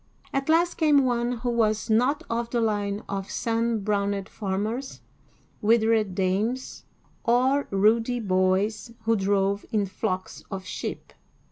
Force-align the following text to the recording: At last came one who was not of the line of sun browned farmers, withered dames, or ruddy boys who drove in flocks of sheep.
At 0.33 0.49
last 0.49 0.77
came 0.77 1.05
one 1.05 1.31
who 1.33 1.51
was 1.51 1.87
not 1.87 2.23
of 2.27 2.49
the 2.49 2.59
line 2.59 3.03
of 3.07 3.29
sun 3.29 3.81
browned 3.81 4.27
farmers, 4.27 4.99
withered 5.61 6.15
dames, 6.15 6.85
or 7.23 7.67
ruddy 7.69 8.19
boys 8.19 8.93
who 9.03 9.15
drove 9.15 9.63
in 9.71 9.85
flocks 9.85 10.43
of 10.49 10.65
sheep. 10.65 11.13